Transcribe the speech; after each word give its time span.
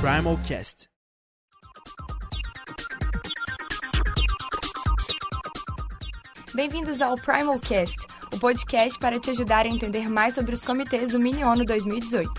Primalcast. 0.00 0.88
Bem-vindos 6.54 7.02
ao 7.02 7.14
Primalcast, 7.16 8.06
o 8.32 8.38
podcast 8.38 8.98
para 8.98 9.18
te 9.18 9.30
ajudar 9.30 9.66
a 9.66 9.68
entender 9.68 10.08
mais 10.08 10.34
sobre 10.34 10.54
os 10.54 10.62
comitês 10.62 11.10
do 11.10 11.18
Mini 11.18 11.42
ONU 11.42 11.64
2018. 11.64 12.30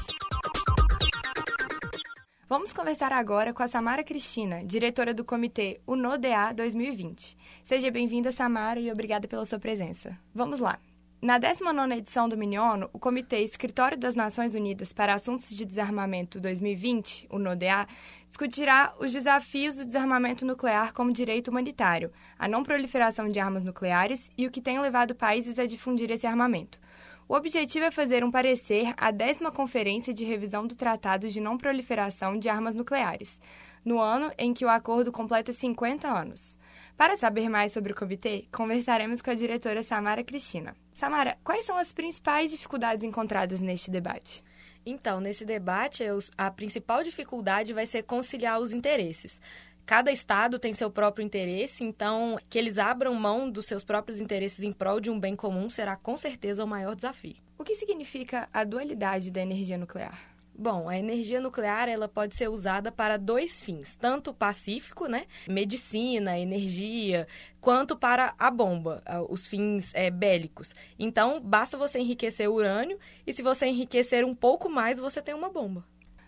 Vamos 2.48 2.72
conversar 2.72 3.12
agora 3.12 3.54
com 3.54 3.64
a 3.64 3.68
Samara 3.68 4.04
Cristina, 4.04 4.64
diretora 4.64 5.14
do 5.14 5.26
comitê 5.26 5.82
UNODA 5.86 6.54
2020. 6.56 7.36
Seja 7.64 7.92
bem-vinda, 7.92 8.32
Samara, 8.32 8.80
e 8.80 8.92
obrigada 8.92 9.28
pela 9.28 9.46
sua 9.46 9.60
presença. 9.60 10.18
Vamos 10.34 10.60
lá. 10.60 10.80
Na 11.26 11.40
19ª 11.40 11.98
edição 11.98 12.30
do 12.30 12.38
Miniono, 12.38 12.88
o 12.94 13.00
Comitê 13.00 13.40
Escritório 13.40 13.98
das 13.98 14.16
Nações 14.16 14.54
Unidas 14.54 14.94
para 14.94 15.16
Assuntos 15.16 15.50
de 15.50 15.66
Desarmamento 15.66 16.40
2020, 16.40 17.26
o 17.32 17.40
NODA, 17.40 17.88
discutirá 18.28 18.94
os 19.00 19.12
desafios 19.12 19.76
do 19.76 19.84
desarmamento 19.84 20.46
nuclear 20.46 20.94
como 20.94 21.12
direito 21.12 21.48
humanitário, 21.48 22.12
a 22.38 22.48
não 22.48 22.62
proliferação 22.62 23.28
de 23.28 23.40
armas 23.40 23.64
nucleares 23.64 24.30
e 24.38 24.46
o 24.46 24.52
que 24.52 24.62
tem 24.62 24.80
levado 24.80 25.16
países 25.16 25.58
a 25.58 25.66
difundir 25.66 26.12
esse 26.12 26.28
armamento. 26.28 26.80
O 27.28 27.34
objetivo 27.34 27.86
é 27.86 27.90
fazer 27.90 28.24
um 28.24 28.30
parecer 28.30 28.94
à 28.96 29.10
décima 29.10 29.52
Conferência 29.52 30.14
de 30.14 30.24
Revisão 30.24 30.68
do 30.68 30.76
Tratado 30.76 31.28
de 31.28 31.42
Não 31.42 31.58
Proliferação 31.58 32.38
de 32.38 32.50
Armas 32.50 32.76
Nucleares, 32.76 33.40
no 33.86 34.02
ano 34.02 34.32
em 34.38 34.54
que 34.54 34.66
o 34.66 34.70
acordo 34.70 35.12
completa 35.12 35.54
50 35.54 36.08
anos. 36.08 36.58
Para 36.98 37.16
saber 37.16 37.48
mais 37.48 37.72
sobre 37.72 37.92
o 37.92 37.96
comitê, 37.96 38.48
conversaremos 38.52 39.22
com 39.22 39.30
a 39.30 39.36
diretora 39.36 39.84
Samara 39.84 40.24
Cristina. 40.24 40.76
Samara, 40.94 41.38
quais 41.44 41.66
são 41.66 41.78
as 41.78 41.94
principais 41.94 42.50
dificuldades 42.50 43.04
encontradas 43.04 43.62
neste 43.62 43.92
debate? 43.92 44.44
Então, 44.86 45.20
nesse 45.20 45.46
debate, 45.46 46.04
a 46.38 46.50
principal 46.50 47.04
dificuldade 47.04 47.74
vai 47.74 47.86
ser 47.86 48.04
conciliar 48.04 48.60
os 48.60 48.72
interesses. 48.72 49.42
Cada 49.86 50.12
estado 50.12 50.58
tem 50.58 50.74
seu 50.74 50.90
próprio 50.90 51.24
interesse, 51.24 51.84
então 51.84 52.40
que 52.50 52.58
eles 52.58 52.78
abram 52.78 53.14
mão 53.14 53.50
dos 53.50 53.68
seus 53.68 53.84
próprios 53.84 54.20
interesses 54.20 54.64
em 54.64 54.72
prol 54.72 55.00
de 55.00 55.12
um 55.12 55.20
bem 55.20 55.36
comum 55.36 55.70
será 55.70 55.96
com 55.96 56.18
certeza 56.18 56.64
o 56.64 56.68
maior 56.68 56.96
desafio. 56.96 57.36
O 57.58 57.64
que 57.64 57.76
significa 57.76 58.50
a 58.52 58.64
dualidade 58.64 59.30
da 59.30 59.42
energia 59.42 59.78
nuclear? 59.78 60.35
Bom, 60.58 60.88
a 60.88 60.98
energia 60.98 61.42
nuclear 61.42 61.90
ela 61.90 62.08
pode 62.08 62.34
ser 62.34 62.48
usada 62.48 62.90
para 62.90 63.18
dois 63.18 63.62
fins, 63.62 63.98
tanto 63.98 64.34
pacífico, 64.34 65.06
né, 65.06 65.26
medicina, 65.50 66.40
energia, 66.40 67.28
quanto 67.60 67.98
para 67.98 68.34
a 68.40 68.50
bomba, 68.50 69.04
os 69.30 69.46
fins 69.46 69.94
é, 69.94 70.10
bélicos. 70.10 70.74
Então, 70.98 71.42
basta 71.42 71.78
você 71.78 72.00
enriquecer 72.00 72.50
o 72.50 72.54
urânio 72.54 72.98
e 73.28 73.34
se 73.34 73.44
você 73.44 73.66
enriquecer 73.66 74.24
um 74.24 74.34
pouco 74.34 74.70
mais, 74.70 74.98
você 74.98 75.22
tem 75.22 75.36
uma 75.36 75.50
bomba. 75.50 75.86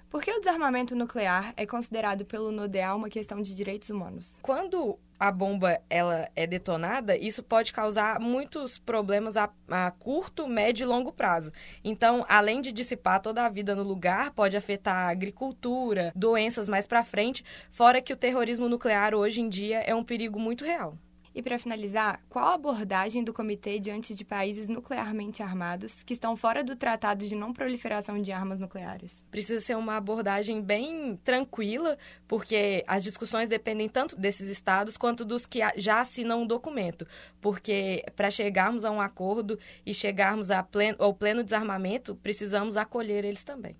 Por 0.10 0.22
que 0.22 0.32
o 0.32 0.40
desarmamento 0.40 0.96
nuclear 0.96 1.54
é 1.58 1.66
considerado 1.66 2.26
pelo 2.26 2.52
NODEA 2.52 2.96
uma 2.96 3.10
questão 3.10 3.42
de 3.42 3.54
direitos 3.54 3.90
humanos? 3.90 4.38
Quando 4.42 4.98
a 5.20 5.30
bomba 5.32 5.82
ela 5.90 6.30
é 6.34 6.48
detonada, 6.48 7.18
isso 7.18 7.44
pode 7.44 7.74
causar 7.74 8.20
muitos 8.20 8.78
problemas 8.78 9.36
a, 9.36 9.50
a, 9.68 9.92
curto, 9.92 10.48
médio 10.48 10.86
e 10.86 10.88
longo 10.88 11.12
prazo. 11.12 11.52
Então, 11.84 12.24
além 12.30 12.62
de 12.62 12.72
dissipar 12.72 13.22
toda 13.22 13.44
a 13.44 13.50
vida 13.50 13.76
no 13.76 13.84
lugar, 13.84 14.32
pode 14.32 14.56
afetar 14.56 14.96
a 14.96 15.10
agricultura, 15.10 16.14
doenças 16.16 16.70
mais 16.70 16.88
para 16.88 17.04
frente, 17.04 17.44
fora 17.70 18.02
que 18.02 18.14
o 18.14 18.18
terrorismo 18.18 18.70
nuclear 18.70 19.14
hoje 19.14 19.42
em 19.42 19.50
dia 19.50 19.80
é 19.80 19.94
um 19.94 20.04
perigo 20.04 20.40
muito 20.40 20.64
real. 20.64 20.98
E 21.38 21.42
para 21.44 21.60
finalizar, 21.60 22.20
qual 22.28 22.46
a 22.46 22.54
abordagem 22.56 23.24
do 23.24 23.32
comitê 23.32 23.78
diante 23.78 24.16
de 24.16 24.26
países 24.26 24.68
nuclearmente 24.68 25.44
armados 25.44 26.02
que 26.02 26.14
estão 26.14 26.36
fora 26.36 26.64
do 26.64 26.76
Tratado 26.76 27.28
de 27.28 27.36
Não 27.36 27.54
Proliferação 27.54 28.20
de 28.20 28.32
Armas 28.32 28.58
Nucleares? 28.58 29.24
Precisa 29.30 29.62
ser 29.62 29.78
uma 29.78 29.98
abordagem 29.98 30.60
bem 30.64 31.16
tranquila, 31.24 31.96
porque 32.28 32.84
as 32.88 33.04
discussões 33.04 33.48
dependem 33.48 33.88
tanto 33.88 34.20
desses 34.20 34.50
estados 34.50 34.98
quanto 34.98 35.24
dos 35.24 35.46
que 35.46 35.60
já 35.76 36.00
assinam 36.00 36.42
um 36.42 36.48
documento. 36.48 37.06
Porque 37.40 38.04
para 38.16 38.32
chegarmos 38.32 38.84
a 38.84 38.90
um 38.90 39.00
acordo 39.00 39.60
e 39.86 39.94
chegarmos 39.94 40.48
pleno, 40.72 40.98
ao 40.98 41.14
pleno 41.14 41.44
desarmamento, 41.44 42.16
precisamos 42.16 42.76
acolher 42.76 43.24
eles 43.24 43.44
também. 43.44 43.76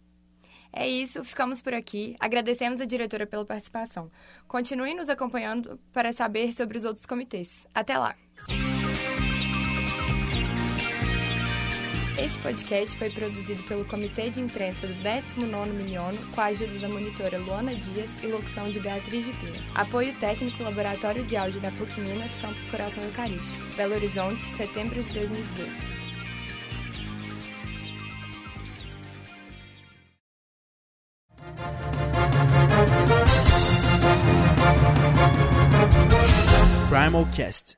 É 0.80 0.88
isso, 0.88 1.24
ficamos 1.24 1.60
por 1.60 1.74
aqui. 1.74 2.16
Agradecemos 2.20 2.80
a 2.80 2.86
diretora 2.86 3.26
pela 3.26 3.44
participação. 3.44 4.12
Continue 4.48 4.94
nos 4.94 5.10
acompanhando 5.10 5.80
para 5.92 6.14
saber 6.14 6.54
sobre 6.54 6.78
os 6.78 6.86
outros 6.86 7.04
comitês. 7.04 7.66
Até 7.74 7.98
lá! 7.98 8.16
Este 12.20 12.38
podcast 12.40 12.96
foi 12.96 13.10
produzido 13.10 13.64
pelo 13.64 13.86
Comitê 13.86 14.30
de 14.30 14.40
Imprensa 14.40 14.86
do 14.86 14.94
19º 14.94 15.74
Miniono, 15.74 16.20
com 16.36 16.42
a 16.42 16.46
ajuda 16.46 16.78
da 16.78 16.90
monitora 16.90 17.40
Luana 17.40 17.74
Dias 17.74 18.24
e 18.24 18.28
locução 18.28 18.70
de 18.70 18.80
Beatriz 18.80 19.26
de 19.26 19.34
Pina. 19.34 19.58
Apoio 19.74 20.14
técnico 20.20 20.62
Laboratório 20.62 21.24
de 21.26 21.36
Áudio 21.36 21.60
da 21.60 21.72
PUC 21.72 22.00
Minas, 22.00 22.36
Campus 22.38 22.68
Coração 22.68 23.04
Eucarístico. 23.04 23.66
Belo 23.76 23.96
Horizonte, 23.96 24.44
setembro 24.44 25.02
de 25.02 25.12
2018. 25.12 26.17
Simulcast. 37.08 37.78